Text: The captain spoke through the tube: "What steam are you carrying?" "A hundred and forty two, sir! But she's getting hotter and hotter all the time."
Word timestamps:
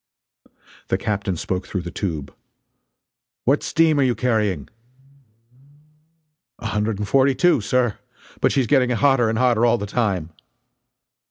The 0.87 0.97
captain 0.97 1.37
spoke 1.37 1.67
through 1.67 1.83
the 1.83 1.91
tube: 1.91 2.33
"What 3.45 3.61
steam 3.61 3.99
are 3.99 4.03
you 4.03 4.15
carrying?" 4.15 4.67
"A 6.57 6.65
hundred 6.65 6.97
and 6.97 7.07
forty 7.07 7.35
two, 7.35 7.61
sir! 7.61 7.99
But 8.39 8.51
she's 8.51 8.65
getting 8.65 8.89
hotter 8.89 9.29
and 9.29 9.37
hotter 9.37 9.63
all 9.63 9.77
the 9.77 9.85
time." 9.85 10.31